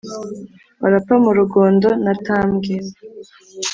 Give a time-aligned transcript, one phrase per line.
[0.81, 2.75] Barapfa mu Rugondo na Tambwe